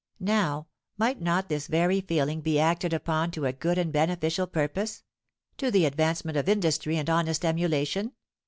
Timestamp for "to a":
3.33-3.53